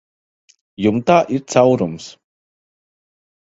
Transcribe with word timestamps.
Jumtā 0.85 1.17
ir 1.35 1.43
caurums. 1.55 2.09